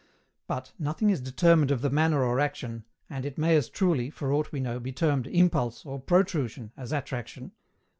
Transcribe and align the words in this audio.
But, 0.47 0.73
nothing 0.79 1.11
is 1.11 1.21
determined 1.21 1.69
of 1.69 1.81
the 1.83 1.91
manner 1.91 2.23
or 2.23 2.39
action, 2.39 2.85
and 3.07 3.23
it 3.23 3.37
may 3.37 3.55
as 3.55 3.69
truly 3.69 4.09
(for 4.09 4.33
aught 4.33 4.51
we 4.51 4.59
know) 4.59 4.79
be 4.79 4.91
termed 4.91 5.27
"impulse," 5.27 5.85
or 5.85 5.99
"protrusion," 6.01 6.71
as 6.75 6.91
"attraction." 6.91 7.51